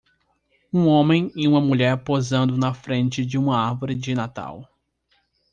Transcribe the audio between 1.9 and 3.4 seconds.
posando na frente de